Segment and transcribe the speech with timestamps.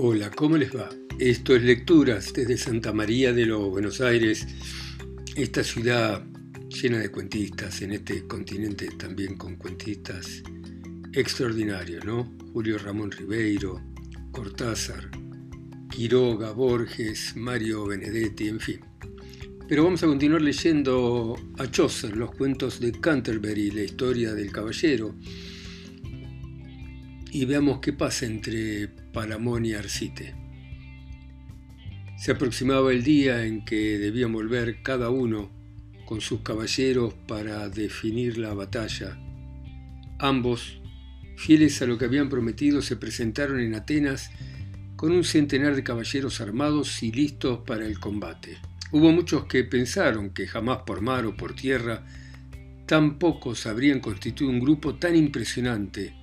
[0.00, 0.88] Hola, ¿cómo les va?
[1.18, 4.46] Esto es Lecturas desde Santa María de los Buenos Aires,
[5.34, 6.24] esta ciudad
[6.68, 10.44] llena de cuentistas, en este continente también con cuentistas
[11.12, 12.32] extraordinarios, ¿no?
[12.52, 13.82] Julio Ramón Ribeiro,
[14.30, 15.10] Cortázar,
[15.90, 18.80] Quiroga, Borges, Mario Benedetti, en fin.
[19.68, 25.16] Pero vamos a continuar leyendo a Chaucer, los cuentos de Canterbury, la historia del caballero,
[27.38, 30.34] y veamos qué pasa entre Palamón y Arcite.
[32.16, 35.48] Se aproximaba el día en que debían volver cada uno
[36.04, 39.16] con sus caballeros para definir la batalla.
[40.18, 40.80] Ambos,
[41.36, 44.32] fieles a lo que habían prometido, se presentaron en Atenas
[44.96, 48.58] con un centenar de caballeros armados y listos para el combate.
[48.90, 52.04] Hubo muchos que pensaron que jamás por mar o por tierra
[52.86, 56.17] tan pocos habrían constituido un grupo tan impresionante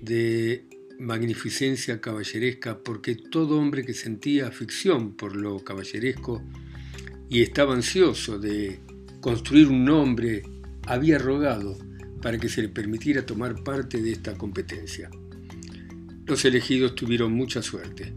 [0.00, 0.64] de
[0.98, 6.42] magnificencia caballeresca porque todo hombre que sentía afición por lo caballeresco
[7.28, 8.80] y estaba ansioso de
[9.20, 10.42] construir un nombre
[10.86, 11.78] había rogado
[12.20, 15.10] para que se le permitiera tomar parte de esta competencia.
[16.26, 18.12] Los elegidos tuvieron mucha suerte.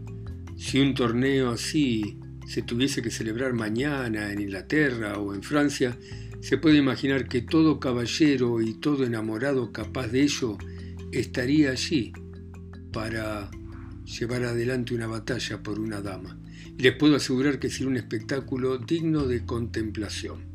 [0.56, 5.96] Si un torneo así se tuviese que celebrar mañana en Inglaterra o en Francia,
[6.40, 10.58] se puede imaginar que todo caballero y todo enamorado capaz de ello
[11.20, 12.12] estaría allí
[12.92, 13.50] para
[14.04, 16.38] llevar adelante una batalla por una dama.
[16.76, 20.54] Y les puedo asegurar que sería un espectáculo digno de contemplación.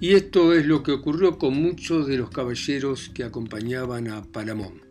[0.00, 4.82] Y esto es lo que ocurrió con muchos de los caballeros que acompañaban a Palamón.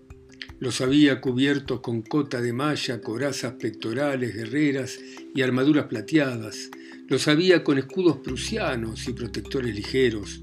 [0.59, 4.99] Los había cubiertos con cota de malla, corazas pectorales, guerreras
[5.33, 6.71] y armaduras plateadas.
[7.07, 10.41] Los había con escudos prusianos y protectores ligeros.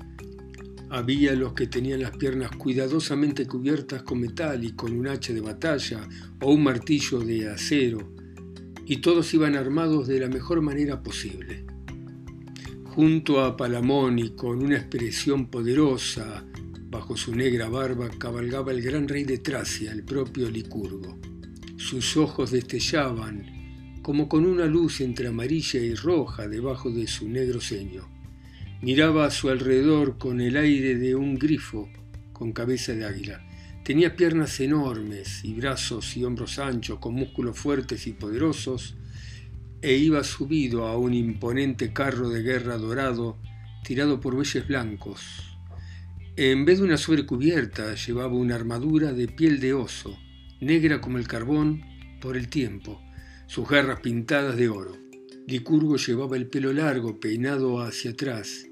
[0.97, 5.41] Había los que tenían las piernas cuidadosamente cubiertas con metal y con un hacha de
[5.41, 6.09] batalla
[6.41, 8.15] o un martillo de acero,
[8.87, 11.67] y todos iban armados de la mejor manera posible.
[12.85, 16.45] Junto a Palamón y con una expresión poderosa,
[16.89, 21.19] Bajo su negra barba cabalgaba el gran rey de Tracia, el propio Licurgo.
[21.77, 27.61] Sus ojos destellaban como con una luz entre amarilla y roja debajo de su negro
[27.61, 28.14] ceño.
[28.85, 31.89] Miraba a su alrededor con el aire de un grifo
[32.35, 33.41] con cabeza de águila.
[33.83, 38.95] Tenía piernas enormes y brazos y hombros anchos, con músculos fuertes y poderosos,
[39.81, 43.39] e iba subido a un imponente carro de guerra dorado
[43.85, 45.57] tirado por bueyes blancos,
[46.37, 50.15] en vez de una sobrecubierta llevaba una armadura de piel de oso,
[50.61, 51.83] negra como el carbón
[52.21, 53.01] por el tiempo,
[53.47, 54.95] sus garras pintadas de oro.
[55.47, 58.67] Licurgo llevaba el pelo largo, peinado hacia atrás,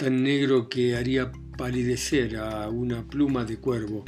[0.00, 4.02] tan negro que haría palidecer a una pluma de cuervo,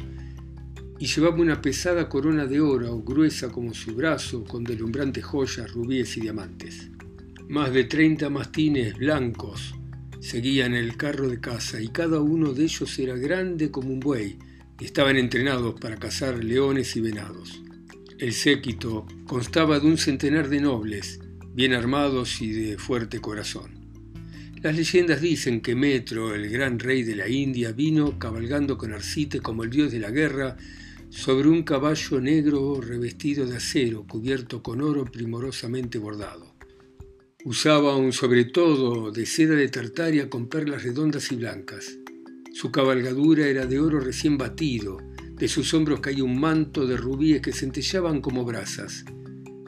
[0.98, 6.16] y llevaba una pesada corona de oro, gruesa como su brazo, con deslumbrantes joyas, rubíes
[6.16, 6.88] y diamantes.
[7.46, 9.74] Más de treinta mastines blancos
[10.18, 14.38] seguían el carro de caza y cada uno de ellos era grande como un buey
[14.80, 17.60] y estaban entrenados para cazar leones y venados.
[18.18, 21.20] El séquito constaba de un centenar de nobles,
[21.52, 23.81] bien armados y de fuerte corazón.
[24.62, 29.40] Las leyendas dicen que Metro, el gran rey de la India, vino cabalgando con Arcite
[29.40, 30.56] como el dios de la guerra
[31.10, 36.54] sobre un caballo negro revestido de acero cubierto con oro primorosamente bordado.
[37.44, 41.98] Usaba un sobretodo de seda de tartaria con perlas redondas y blancas.
[42.54, 44.98] Su cabalgadura era de oro recién batido,
[45.34, 49.04] de sus hombros caía un manto de rubíes que centellaban como brasas.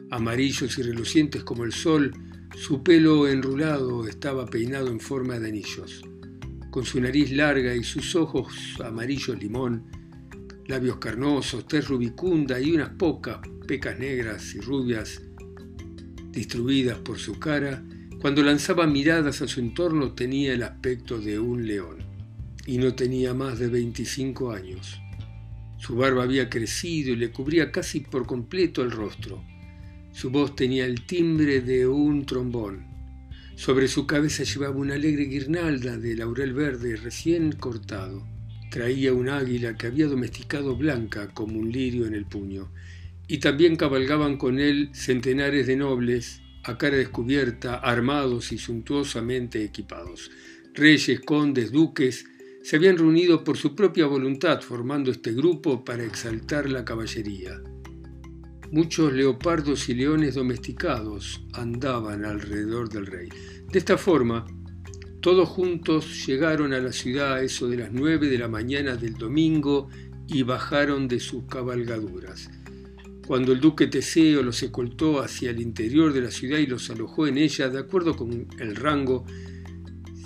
[0.09, 2.13] Amarillos y relucientes como el sol,
[2.55, 6.01] su pelo enrulado estaba peinado en forma de anillos.
[6.71, 9.83] Con su nariz larga y sus ojos amarillos limón,
[10.67, 15.21] labios carnosos, tez rubicunda y unas pocas pecas negras y rubias
[16.31, 17.83] distribuidas por su cara,
[18.21, 21.97] cuando lanzaba miradas a su entorno tenía el aspecto de un león,
[22.65, 24.99] y no tenía más de 25 años.
[25.77, 29.43] Su barba había crecido y le cubría casi por completo el rostro.
[30.15, 32.85] Su voz tenía el timbre de un trombón.
[33.57, 38.25] Sobre su cabeza llevaba una alegre guirnalda de laurel verde recién cortado.
[38.71, 42.71] Traía un águila que había domesticado blanca como un lirio en el puño
[43.27, 50.31] y también cabalgaban con él centenares de nobles a cara descubierta, armados y suntuosamente equipados.
[50.73, 52.25] Reyes, condes, duques,
[52.63, 57.59] se habían reunido por su propia voluntad formando este grupo para exaltar la caballería.
[58.75, 63.29] Muchos leopardos y leones domesticados andaban alrededor del rey.
[63.71, 64.45] De esta forma,
[65.21, 69.13] todos juntos llegaron a la ciudad a eso de las nueve de la mañana del
[69.13, 69.87] domingo
[70.27, 72.49] y bajaron de sus cabalgaduras.
[73.25, 77.27] Cuando el duque Teseo los escoltó hacia el interior de la ciudad y los alojó
[77.27, 79.25] en ella, de acuerdo con el rango,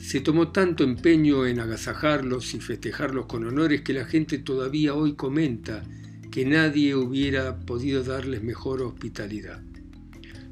[0.02, 5.14] se tomó tanto empeño en agasajarlos y festejarlos con honores que la gente todavía hoy
[5.14, 5.84] comenta
[6.32, 9.62] que nadie hubiera podido darles mejor hospitalidad.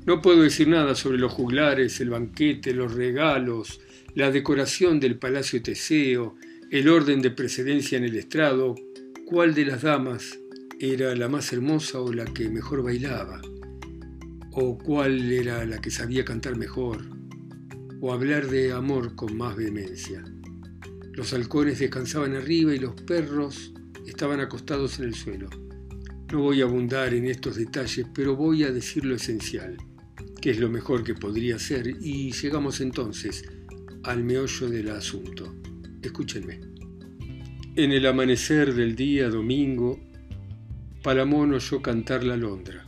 [0.05, 3.81] No puedo decir nada sobre los juglares, el banquete, los regalos,
[4.15, 6.35] la decoración del palacio Teseo,
[6.71, 8.75] el orden de precedencia en el estrado,
[9.25, 10.39] cuál de las damas
[10.79, 13.41] era la más hermosa o la que mejor bailaba,
[14.51, 17.03] o cuál era la que sabía cantar mejor,
[17.99, 20.23] o hablar de amor con más vehemencia.
[21.13, 23.73] Los halcones descansaban arriba y los perros
[24.09, 25.49] estaban acostados en el suelo.
[26.31, 29.77] No voy a abundar en estos detalles, pero voy a decir lo esencial,
[30.41, 33.45] que es lo mejor que podría ser, y llegamos entonces
[34.03, 35.55] al meollo del asunto.
[36.01, 36.59] Escúchenme.
[37.75, 39.99] En el amanecer del día domingo,
[41.03, 42.85] Palamón oyó cantar la Londra.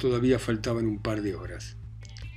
[0.00, 1.76] Todavía faltaban un par de horas.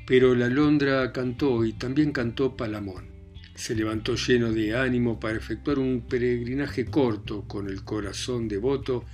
[0.06, 3.15] Pero la Londra cantó y también cantó Palamón.
[3.56, 9.06] Se levantó lleno de ánimo para efectuar un peregrinaje corto con el corazón devoto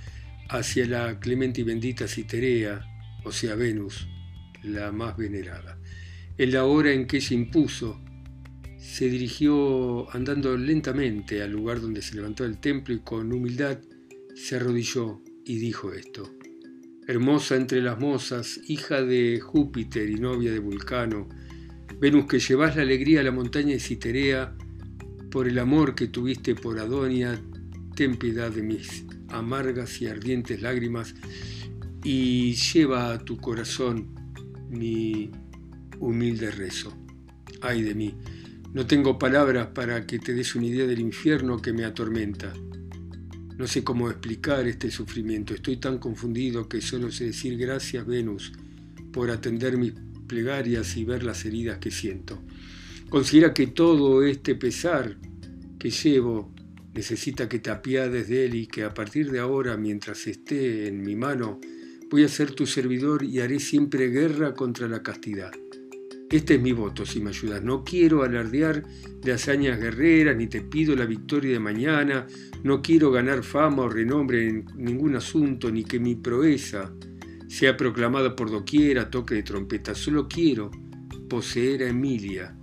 [0.48, 2.84] hacia la clemente y bendita Citerea,
[3.24, 4.08] o sea Venus,
[4.62, 5.78] la más venerada.
[6.36, 8.00] En la hora en que se impuso,
[8.78, 13.78] se dirigió andando lentamente al lugar donde se levantó el templo y con humildad
[14.34, 16.30] se arrodilló y dijo esto.
[17.06, 21.28] Hermosa entre las mozas, hija de Júpiter y novia de Vulcano,
[22.00, 24.54] Venus que llevas la alegría a la montaña de Citerea,
[25.30, 27.40] por el amor que tuviste por Adonia,
[27.94, 31.14] ten piedad de mis amargas y ardientes lágrimas
[32.04, 34.08] y lleva a tu corazón
[34.68, 35.30] mi
[36.00, 36.92] humilde rezo.
[37.60, 38.14] Ay de mí,
[38.74, 42.52] no tengo palabras para que te des una idea del infierno que me atormenta.
[43.56, 45.54] No sé cómo explicar este sufrimiento.
[45.54, 48.52] Estoy tan confundido que solo sé decir gracias, Venus,
[49.12, 49.92] por atender mis
[50.32, 52.42] plegarias y ver las heridas que siento.
[53.10, 55.18] Considera que todo este pesar
[55.78, 56.54] que llevo
[56.94, 61.02] necesita que te apiades de él y que a partir de ahora, mientras esté en
[61.02, 61.60] mi mano,
[62.10, 65.52] voy a ser tu servidor y haré siempre guerra contra la castidad.
[66.30, 67.62] Este es mi voto, si me ayudas.
[67.62, 68.82] No quiero alardear
[69.20, 72.26] de hazañas guerreras, ni te pido la victoria de mañana,
[72.62, 76.90] no quiero ganar fama o renombre en ningún asunto, ni que mi proeza
[77.52, 79.94] sea proclamada por doquiera, toque de trompeta.
[79.94, 80.70] Solo quiero
[81.28, 82.56] poseer a Emilia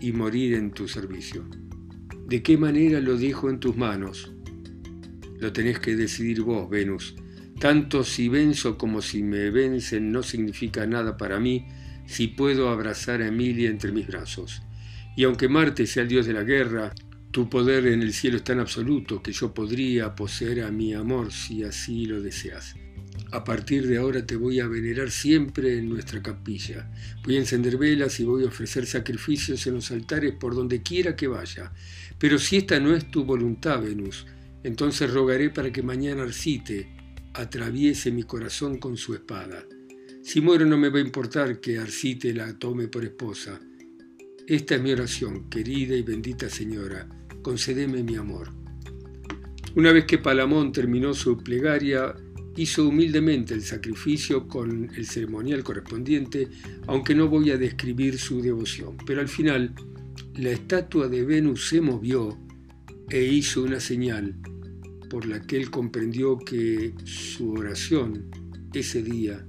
[0.00, 1.44] y morir en tu servicio.
[2.26, 4.32] ¿De qué manera lo dejo en tus manos?
[5.38, 7.14] Lo tenés que decidir vos, Venus.
[7.60, 11.66] Tanto si venzo como si me vencen no significa nada para mí,
[12.06, 14.62] si puedo abrazar a Emilia entre mis brazos.
[15.14, 16.94] Y aunque Marte sea el dios de la guerra,
[17.32, 21.32] tu poder en el cielo es tan absoluto que yo podría poseer a mi amor
[21.32, 22.76] si así lo deseas.
[23.34, 26.88] A partir de ahora te voy a venerar siempre en nuestra capilla.
[27.24, 31.16] Voy a encender velas y voy a ofrecer sacrificios en los altares por donde quiera
[31.16, 31.72] que vaya.
[32.16, 34.24] Pero si esta no es tu voluntad, Venus,
[34.62, 36.86] entonces rogaré para que mañana Arcite
[37.34, 39.64] atraviese mi corazón con su espada.
[40.22, 43.58] Si muero no me va a importar que Arcite la tome por esposa.
[44.46, 47.08] Esta es mi oración, querida y bendita señora,
[47.42, 48.52] concedeme mi amor.
[49.74, 52.14] Una vez que Palamón terminó su plegaria,
[52.56, 56.48] hizo humildemente el sacrificio con el ceremonial correspondiente,
[56.86, 58.96] aunque no voy a describir su devoción.
[59.06, 59.74] Pero al final,
[60.36, 62.38] la estatua de Venus se movió
[63.10, 64.34] e hizo una señal
[65.10, 68.24] por la que él comprendió que su oración
[68.72, 69.46] ese día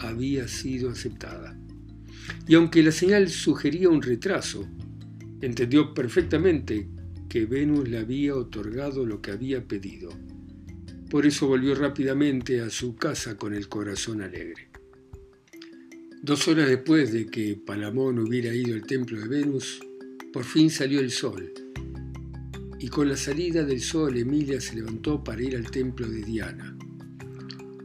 [0.00, 1.58] había sido aceptada.
[2.46, 4.66] Y aunque la señal sugería un retraso,
[5.40, 6.88] entendió perfectamente
[7.28, 10.10] que Venus le había otorgado lo que había pedido.
[11.10, 14.68] Por eso volvió rápidamente a su casa con el corazón alegre.
[16.22, 19.80] Dos horas después de que Palamón hubiera ido al templo de Venus,
[20.32, 21.50] por fin salió el sol.
[22.78, 26.76] Y con la salida del sol Emilia se levantó para ir al templo de Diana.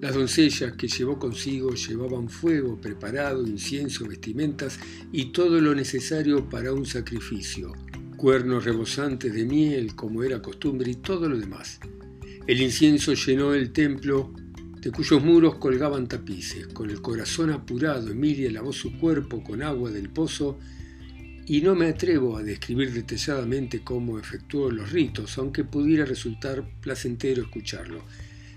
[0.02, 4.78] Las doncellas que llevó consigo llevaban fuego preparado, incienso, vestimentas
[5.14, 7.72] y todo lo necesario para un sacrificio,
[8.18, 11.80] cuernos rebosantes de miel como era costumbre y todo lo demás.
[12.46, 14.34] El incienso llenó el templo
[14.82, 16.68] de cuyos muros colgaban tapices.
[16.68, 20.60] Con el corazón apurado, Emilia lavó su cuerpo con agua del pozo
[21.46, 27.44] y no me atrevo a describir detalladamente cómo efectuó los ritos, aunque pudiera resultar placentero
[27.44, 28.04] escucharlo.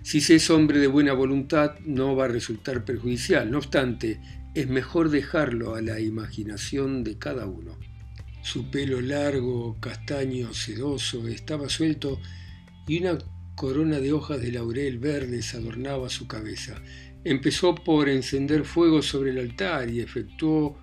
[0.02, 3.49] Si se es hombre de buena voluntad, no va a resultar perjudicial.
[3.49, 4.21] No obstante,
[4.55, 7.78] es mejor dejarlo a la imaginación de cada uno.
[8.43, 12.21] Su pelo largo, castaño, sedoso, estaba suelto
[12.88, 13.19] y una
[13.56, 16.80] corona de hojas de laurel verdes adornaba su cabeza.
[17.25, 20.78] empezó por encender fuego sobre el altar y efectuó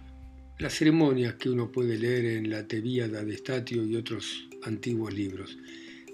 [0.60, 5.58] las ceremonias que uno puede leer en la Tevíada de Estatio y otros antiguos libros.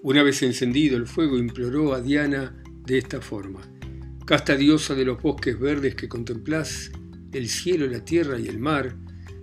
[0.03, 3.61] Una vez encendido el fuego, imploró a Diana de esta forma:
[4.25, 6.91] Casta diosa de los bosques verdes que contemplás,
[7.33, 8.95] el cielo, la tierra y el mar,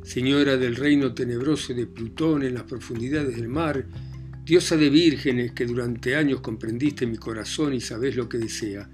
[0.05, 3.87] señora del reino tenebroso de Plutón en las profundidades del mar,
[4.47, 8.89] diosa de vírgenes que durante años comprendiste mi corazón y sabés lo que desea,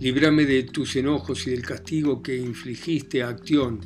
[0.00, 3.78] líbrame de tus enojos y del castigo que infligiste a Actión,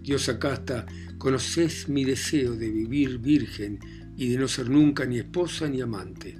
[0.00, 0.86] diosa casta,
[1.18, 3.80] conoces mi deseo de vivir virgen
[4.16, 6.38] y de no ser nunca ni esposa ni amante.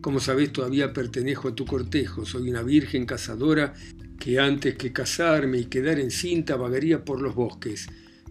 [0.00, 3.74] Como sabes, todavía pertenezco a tu cortejo, soy una virgen cazadora
[4.16, 7.88] que antes que casarme y quedar encinta vagaría por los bosques.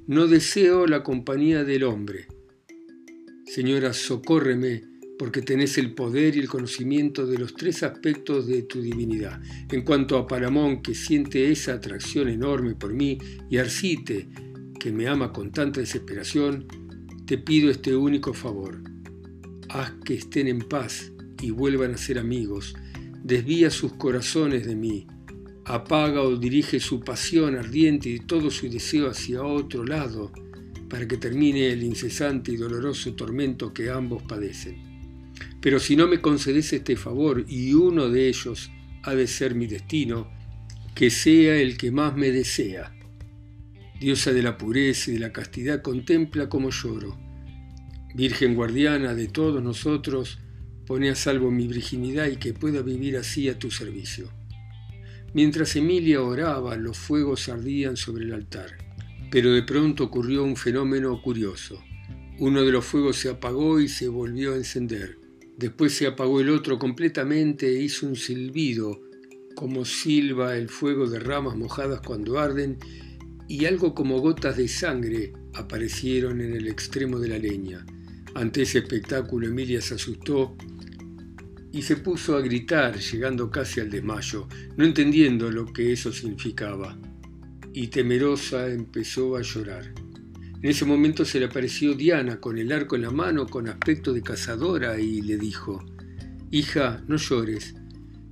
[0.08, 2.27] No deseo la compañía del hombre.
[3.46, 8.81] Señora, socórreme, porque tenés el poder y el conocimiento de los tres aspectos de tu
[8.81, 9.41] divinidad.
[9.72, 13.17] En cuanto a Paramón, que siente esa atracción enorme por mí,
[13.50, 14.27] y Arcite,
[14.79, 16.67] que me ama con tanta desesperación,
[17.25, 18.81] te pido este único favor.
[19.69, 22.75] Haz que estén en paz y vuelvan a ser amigos,
[23.24, 25.07] desvía sus corazones de mí,
[25.65, 30.31] apaga o dirige su pasión ardiente y todo su deseo hacia otro lado,
[30.89, 34.94] para que termine el incesante y doloroso tormento que ambos padecen.
[35.62, 38.72] Pero si no me concedes este favor y uno de ellos
[39.04, 40.30] ha de ser mi destino,
[40.94, 42.94] que sea el que más me desea.
[44.00, 47.18] Diosa de la pureza y de la castidad, contempla como lloro.
[48.13, 50.39] Virgen guardiana de todos nosotros,
[50.86, 54.30] Pone a salvo mi virginidad y que pueda vivir así a tu servicio.
[55.34, 58.77] Mientras Emilia oraba, los fuegos ardían sobre el altar.
[59.32, 61.84] Pero de pronto ocurrió un fenómeno curioso.
[62.38, 65.18] Uno de los fuegos se apagó y se volvió a encender.
[65.57, 69.01] Después se apagó el otro completamente e hizo un silbido,
[69.55, 72.77] como silba el fuego de ramas mojadas cuando arden,
[73.47, 77.85] y algo como gotas de sangre aparecieron en el extremo de la leña.
[78.33, 80.57] Ante ese espectáculo Emilia se asustó
[81.71, 87.00] y se puso a gritar, llegando casi al desmayo, no entendiendo lo que eso significaba,
[87.74, 90.04] y temerosa empezó a llorar.
[90.65, 94.13] En ese momento se le apareció Diana con el arco en la mano, con aspecto
[94.13, 95.86] de cazadora, y le dijo,
[96.50, 97.75] Hija, no llores,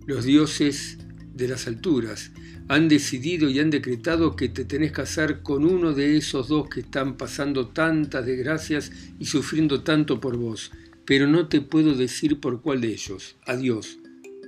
[0.08, 0.98] los dioses
[1.32, 2.32] de las alturas
[2.70, 6.70] han decidido y han decretado que te tenés que casar con uno de esos dos
[6.70, 10.72] que están pasando tantas desgracias y sufriendo tanto por vos
[11.06, 13.36] pero no te puedo decir por cuál de ellos.
[13.46, 14.00] Adiós,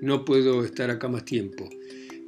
[0.02, 1.70] no puedo estar acá más tiempo.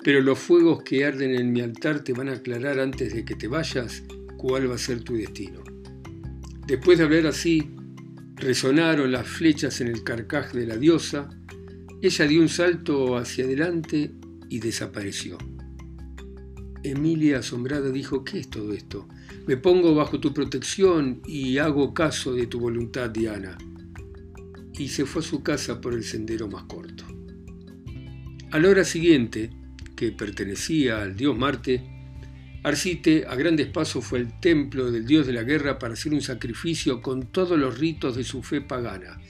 [0.03, 3.33] Pero los fuegos que arden en mi altar te van a aclarar antes de que
[3.33, 4.03] te vayas
[4.37, 5.63] cuál va a ser tu destino.
[6.65, 7.71] Después de hablar así,
[8.35, 11.29] resonaron las flechas en el carcaj de la diosa,
[12.01, 14.13] ella dio un salto hacia adelante
[14.49, 15.37] y desapareció.
[16.83, 19.07] Emilia, asombrada, dijo, ¿qué es todo esto?
[19.47, 23.57] Me pongo bajo tu protección y hago caso de tu voluntad, Diana
[24.77, 27.03] y se fue a su casa por el sendero más corto.
[28.51, 29.49] A la hora siguiente,
[29.95, 31.96] que pertenecía al dios Marte,
[32.67, 36.21] Arcite a grandes pasos fue al templo del dios de la guerra para hacer un
[36.21, 39.21] sacrificio con todos los ritos de su fe pagana.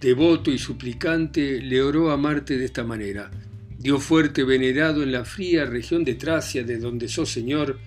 [0.00, 3.28] Devoto y suplicante, le oró a Marte de esta manera.
[3.76, 7.80] Dios fuerte venerado en la fría región de Tracia, de donde sos señor,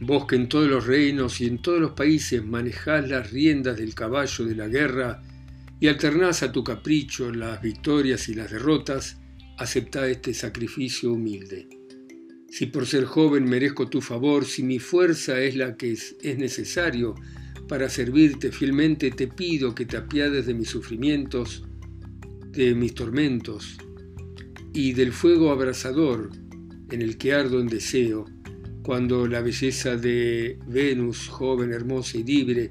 [0.00, 3.94] vos que en todos los reinos y en todos los países manejás las riendas del
[3.94, 5.22] caballo de la guerra,
[5.78, 9.16] y alternás a tu capricho las victorias y las derrotas,
[9.58, 11.77] acepta este sacrificio humilde.
[12.50, 17.14] Si por ser joven merezco tu favor, si mi fuerza es la que es, necesario
[17.68, 21.64] para servirte fielmente, te pido que te apiades de mis sufrimientos,
[22.52, 23.76] de mis tormentos
[24.72, 26.30] y del fuego abrasador
[26.90, 28.24] en el que ardo en deseo,
[28.82, 32.70] cuando la belleza de Venus, joven, hermosa y libre,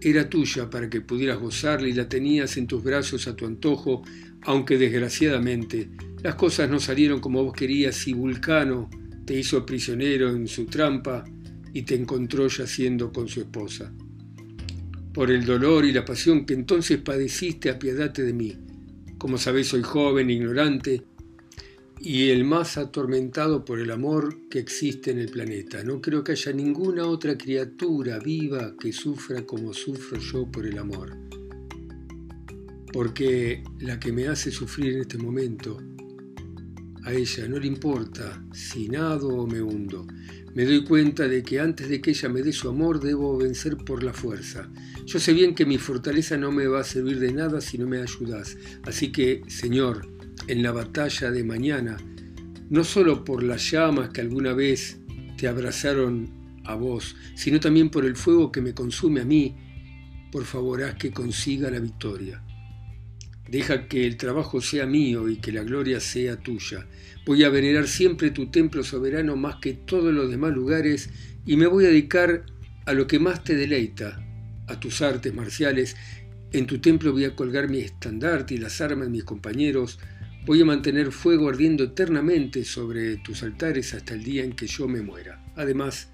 [0.00, 4.02] era tuya para que pudieras gozarla y la tenías en tus brazos a tu antojo,
[4.42, 5.90] aunque desgraciadamente
[6.22, 8.90] las cosas no salieron como vos querías y Vulcano
[9.24, 11.24] te hizo prisionero en su trampa
[11.72, 13.92] y te encontró yaciendo con su esposa.
[15.14, 18.56] Por el dolor y la pasión que entonces padeciste, apiadate de mí.
[19.18, 21.02] Como sabéis, soy joven, ignorante,
[22.00, 25.84] y el más atormentado por el amor que existe en el planeta.
[25.84, 30.78] No creo que haya ninguna otra criatura viva que sufra como sufro yo por el
[30.78, 31.16] amor.
[32.92, 35.78] Porque la que me hace sufrir en este momento,
[37.04, 40.06] a ella no le importa si nado o me hundo.
[40.54, 43.76] Me doy cuenta de que antes de que ella me dé su amor debo vencer
[43.76, 44.68] por la fuerza.
[45.06, 47.86] Yo sé bien que mi fortaleza no me va a servir de nada si no
[47.86, 48.56] me ayudas.
[48.82, 50.08] Así que, Señor,
[50.48, 51.96] en la batalla de mañana,
[52.68, 54.98] no solo por las llamas que alguna vez
[55.36, 59.56] te abrazaron a vos, sino también por el fuego que me consume a mí,
[60.30, 62.42] por favor haz que consiga la victoria.
[63.50, 66.86] Deja que el trabajo sea mío y que la gloria sea tuya.
[67.26, 71.10] Voy a venerar siempre tu templo soberano más que todos los demás lugares
[71.44, 72.46] y me voy a dedicar
[72.86, 74.24] a lo que más te deleita,
[74.68, 75.96] a tus artes marciales.
[76.52, 79.98] En tu templo voy a colgar mi estandarte y las armas de mis compañeros.
[80.46, 84.86] Voy a mantener fuego ardiendo eternamente sobre tus altares hasta el día en que yo
[84.86, 85.44] me muera.
[85.56, 86.12] Además,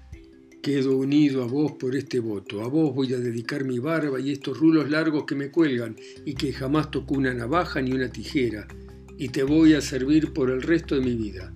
[0.67, 2.61] Quedo unido a vos por este voto.
[2.61, 5.95] A vos voy a dedicar mi barba y estos rulos largos que me cuelgan
[6.25, 8.67] y que jamás tocó una navaja ni una tijera.
[9.17, 11.53] Y te voy a servir por el resto de mi vida.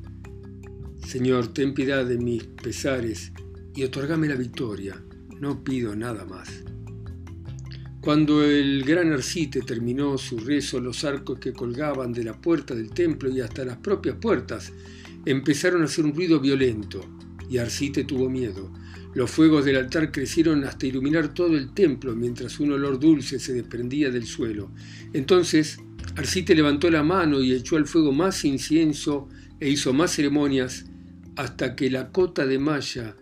[1.05, 3.33] Señor, ten piedad de mis pesares
[3.75, 5.03] y otorgame la victoria.
[5.41, 6.63] No pido nada más.
[7.99, 12.91] Cuando el gran Arcite terminó su rezo, los arcos que colgaban de la puerta del
[12.91, 14.71] templo y hasta las propias puertas
[15.25, 17.03] empezaron a hacer un ruido violento,
[17.49, 18.71] y Arcite tuvo miedo.
[19.13, 23.53] Los fuegos del altar crecieron hasta iluminar todo el templo mientras un olor dulce se
[23.53, 24.71] desprendía del suelo.
[25.13, 25.79] Entonces
[26.15, 29.27] Arcite levantó la mano y echó al fuego más incienso
[29.59, 30.85] e hizo más ceremonias
[31.35, 33.15] hasta que la cota de malla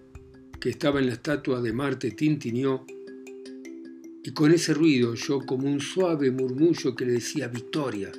[0.60, 2.86] que estaba en la estatua de Marte tintineó
[4.24, 8.12] y con ese ruido oyó como un suave murmullo que le decía victoria.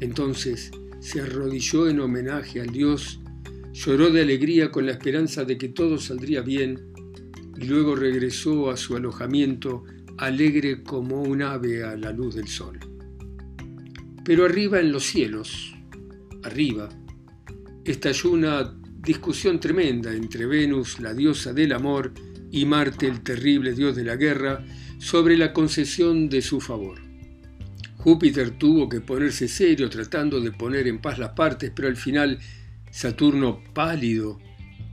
[0.00, 3.20] Entonces se arrodilló en homenaje al dios,
[3.72, 6.91] lloró de alegría con la esperanza de que todo saldría bien
[7.62, 9.84] y luego regresó a su alojamiento
[10.18, 12.80] alegre como un ave a la luz del sol.
[14.24, 15.72] Pero arriba en los cielos,
[16.42, 16.88] arriba,
[17.84, 22.12] estalló una discusión tremenda entre Venus, la diosa del amor,
[22.50, 24.64] y Marte, el terrible dios de la guerra,
[24.98, 27.00] sobre la concesión de su favor.
[27.96, 32.40] Júpiter tuvo que ponerse serio tratando de poner en paz las partes, pero al final
[32.90, 34.40] Saturno, pálido,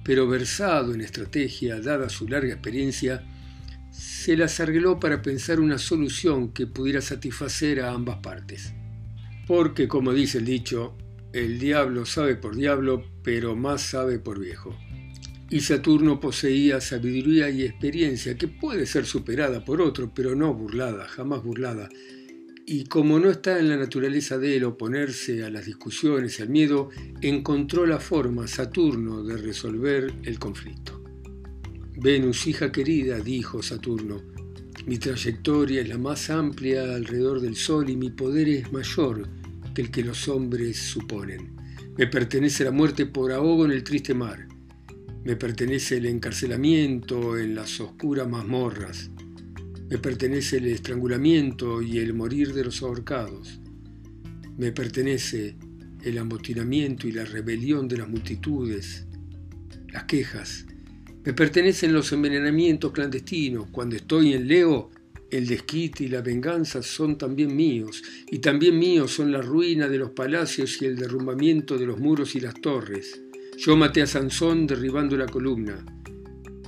[0.09, 3.23] pero versado en estrategia, dada su larga experiencia,
[3.91, 8.73] se las arregló para pensar una solución que pudiera satisfacer a ambas partes.
[9.45, 10.97] Porque, como dice el dicho,
[11.31, 14.75] el diablo sabe por diablo, pero más sabe por viejo.
[15.51, 21.07] Y Saturno poseía sabiduría y experiencia que puede ser superada por otro, pero no burlada,
[21.07, 21.87] jamás burlada,
[22.71, 26.49] y como no está en la naturaleza de él oponerse a las discusiones y al
[26.49, 31.03] miedo, encontró la forma, Saturno, de resolver el conflicto.
[31.97, 34.21] Venus, hija querida, dijo Saturno,
[34.85, 39.27] mi trayectoria es la más amplia alrededor del Sol y mi poder es mayor
[39.73, 41.55] que el que los hombres suponen.
[41.97, 44.47] Me pertenece la muerte por ahogo en el triste mar.
[45.23, 49.09] Me pertenece el encarcelamiento en las oscuras mazmorras.
[49.89, 53.59] Me pertenece el estrangulamiento y el morir de los ahorcados.
[54.55, 55.57] Me pertenece
[56.03, 59.07] el amotinamiento y la rebelión de las multitudes,
[59.91, 60.67] las quejas.
[61.25, 63.65] Me pertenecen los envenenamientos clandestinos.
[63.71, 64.91] Cuando estoy en Leo,
[65.31, 69.97] el desquite y la venganza son también míos, y también míos son la ruina de
[69.97, 73.23] los palacios y el derrumbamiento de los muros y las torres.
[73.57, 75.83] Yo maté a Sansón derribando la columna,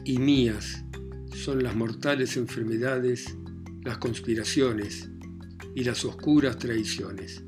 [0.03, 0.83] y mías
[1.41, 3.35] son las mortales enfermedades,
[3.83, 5.09] las conspiraciones
[5.73, 7.43] y las oscuras traiciones.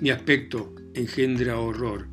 [0.00, 2.08] Mi aspecto engendra horror.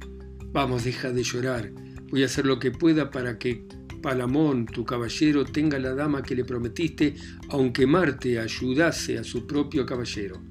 [0.52, 1.72] Vamos, deja de llorar.
[2.10, 3.68] Voy a hacer lo que pueda para que
[4.02, 7.14] Palamón, tu caballero, tenga la dama que le prometiste,
[7.50, 10.42] aunque Marte ayudase a su propio caballero.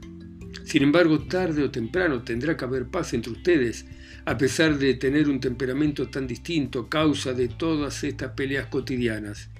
[0.64, 3.85] Sin embargo, tarde o temprano tendrá que haber paz entre ustedes,
[4.25, 9.51] a pesar de tener un temperamento tan distinto, causa de todas estas peleas cotidianas.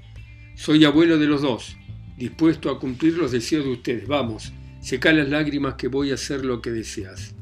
[0.55, 1.77] Soy abuelo de los dos,
[2.17, 4.07] dispuesto a cumplir los deseos de ustedes.
[4.07, 7.35] Vamos, seca las lágrimas que voy a hacer lo que deseas.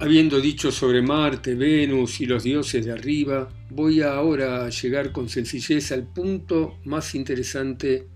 [0.00, 5.28] Habiendo dicho sobre Marte, Venus y los dioses de arriba, voy ahora a llegar con
[5.28, 8.08] sencillez al punto más interesante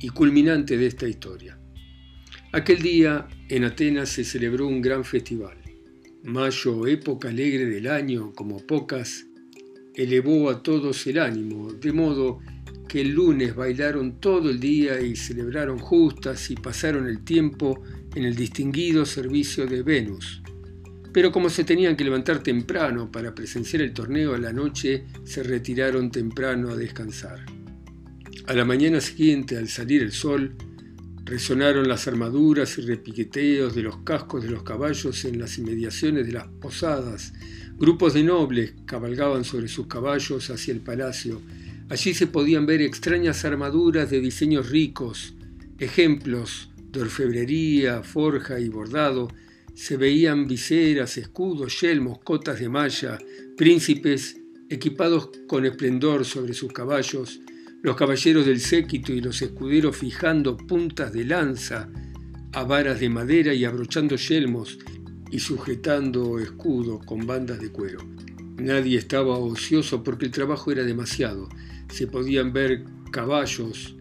[0.00, 1.58] y culminante de esta historia.
[2.52, 5.58] Aquel día en Atenas se celebró un gran festival.
[6.24, 9.26] Mayo, época alegre del año, como pocas,
[9.94, 12.40] elevó a todos el ánimo, de modo
[12.92, 17.82] que el lunes bailaron todo el día y celebraron justas y pasaron el tiempo
[18.14, 20.42] en el distinguido servicio de Venus.
[21.10, 25.42] Pero como se tenían que levantar temprano para presenciar el torneo a la noche, se
[25.42, 27.46] retiraron temprano a descansar.
[28.46, 30.54] A la mañana siguiente, al salir el sol,
[31.24, 36.32] resonaron las armaduras y repiqueteos de los cascos de los caballos en las inmediaciones de
[36.32, 37.32] las posadas.
[37.78, 41.40] Grupos de nobles cabalgaban sobre sus caballos hacia el palacio
[41.88, 45.34] Allí se podían ver extrañas armaduras de diseños ricos,
[45.78, 49.28] ejemplos de orfebrería, forja y bordado,
[49.74, 53.18] se veían viseras, escudos, yelmos, cotas de malla,
[53.56, 54.36] príncipes
[54.68, 57.40] equipados con esplendor sobre sus caballos,
[57.82, 61.90] los caballeros del séquito y los escuderos fijando puntas de lanza
[62.52, 64.78] a varas de madera y abrochando yelmos
[65.30, 68.00] y sujetando escudos con bandas de cuero.
[68.56, 71.48] Nadie estaba ocioso porque el trabajo era demasiado.
[71.92, 73.94] Se podían ver caballos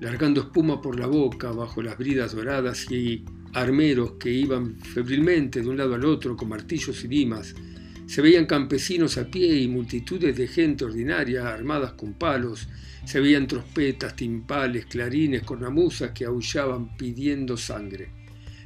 [0.00, 5.68] largando espuma por la boca bajo las bridas doradas y armeros que iban febrilmente de
[5.68, 7.54] un lado al otro con martillos y limas.
[8.06, 12.68] Se veían campesinos a pie y multitudes de gente ordinaria armadas con palos.
[13.04, 18.10] Se veían trompetas, timpales, clarines, cornamusas que aullaban pidiendo sangre.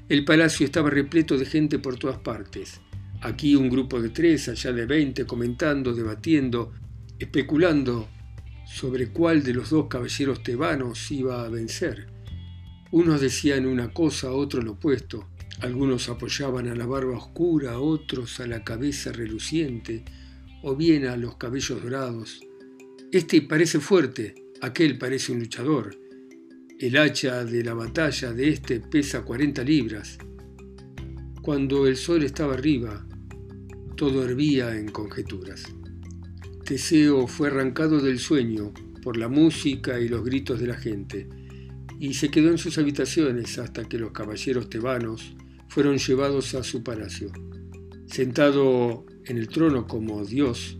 [0.08, 2.80] El palacio estaba repleto de gente por todas partes.
[3.20, 6.72] Aquí un grupo de tres, allá de veinte, comentando, debatiendo,
[7.18, 8.08] especulando
[8.70, 12.06] sobre cuál de los dos caballeros tebanos iba a vencer.
[12.92, 15.28] Unos decían una cosa, otros lo opuesto.
[15.60, 20.04] Algunos apoyaban a la barba oscura, otros a la cabeza reluciente,
[20.62, 22.40] o bien a los cabellos dorados.
[23.12, 25.96] Este parece fuerte, aquel parece un luchador.
[26.78, 30.16] El hacha de la batalla de este pesa 40 libras.
[31.42, 33.06] Cuando el sol estaba arriba,
[33.96, 35.64] todo hervía en conjeturas.
[36.70, 41.28] Teseo fue arrancado del sueño por la música y los gritos de la gente,
[41.98, 45.34] y se quedó en sus habitaciones hasta que los caballeros tebanos
[45.66, 47.32] fueron llevados a su palacio.
[48.06, 50.78] Sentado en el trono como Dios,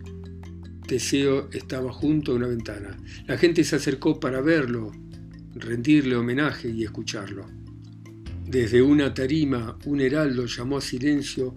[0.87, 2.95] Teseo estaba junto a una ventana.
[3.27, 4.93] La gente se acercó para verlo
[5.55, 7.47] rendirle homenaje y escucharlo.
[8.47, 11.53] Desde una tarima, un heraldo llamó a silencio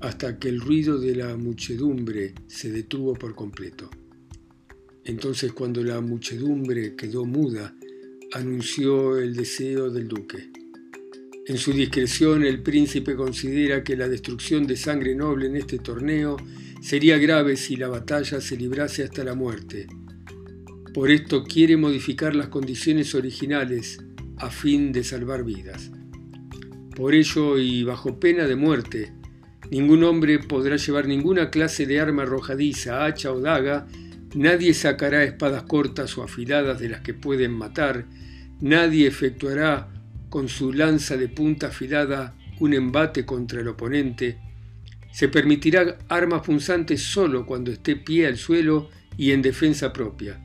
[0.00, 3.90] hasta que el ruido de la muchedumbre se detuvo por completo.
[5.04, 7.74] Entonces cuando la muchedumbre quedó muda,
[8.32, 10.50] anunció el deseo del duque.
[11.46, 16.36] En su discreción el príncipe considera que la destrucción de sangre noble en este torneo
[16.80, 19.86] sería grave si la batalla se librase hasta la muerte
[20.92, 24.00] por esto quiere modificar las condiciones originales
[24.38, 25.92] a fin de salvar vidas.
[26.96, 29.12] Por ello y bajo pena de muerte,
[29.70, 33.86] ningún hombre podrá llevar ninguna clase de arma arrojadiza, hacha o daga,
[34.34, 38.06] nadie sacará espadas cortas o afiladas de las que pueden matar,
[38.60, 39.88] nadie efectuará
[40.28, 44.38] con su lanza de punta afilada un embate contra el oponente,
[45.12, 50.40] se permitirá armas punzantes solo cuando esté pie al suelo y en defensa propia.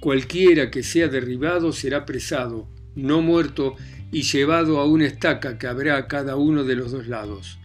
[0.00, 3.76] Cualquiera que sea derribado será presado, no muerto,
[4.10, 7.58] y llevado a una estaca que habrá a cada uno de los dos lados.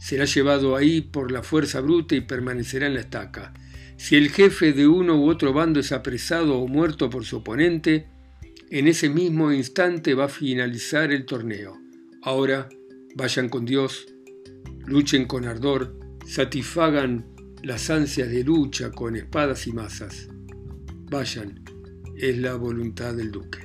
[0.00, 3.52] Será llevado ahí por la fuerza bruta y permanecerá en la estaca.
[3.98, 8.08] Si el jefe de uno u otro bando es apresado o muerto por su oponente,
[8.70, 11.76] en ese mismo instante va a finalizar el torneo.
[12.22, 12.70] Ahora
[13.14, 14.06] vayan con Dios,
[14.86, 17.26] luchen con ardor, satisfagan
[17.62, 20.28] las ansias de lucha con espadas y masas.
[21.10, 21.62] Vayan,
[22.16, 23.58] es la voluntad del duque.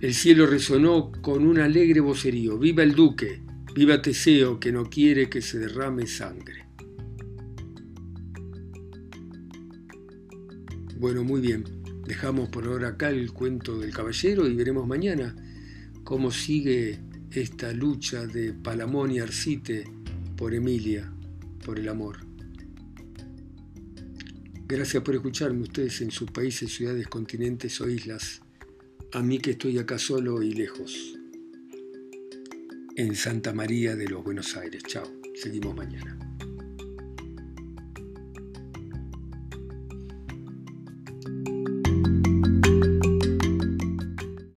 [0.00, 2.56] El cielo resonó con un alegre vocerío.
[2.56, 3.42] ¡Viva el duque!
[3.74, 6.66] ¡Viva Teseo que no quiere que se derrame sangre!
[10.98, 11.64] Bueno, muy bien.
[12.06, 15.34] Dejamos por ahora acá el cuento del caballero y veremos mañana
[16.04, 19.84] cómo sigue esta lucha de Palamón y Arcite
[20.36, 21.10] por Emilia,
[21.64, 22.18] por el amor.
[24.66, 28.42] Gracias por escucharme ustedes en sus países, ciudades, continentes o islas.
[29.12, 31.21] A mí que estoy acá solo y lejos.
[32.94, 34.82] En Santa María de los Buenos Aires.
[34.86, 35.04] Chao.
[35.34, 36.31] Seguimos mañana.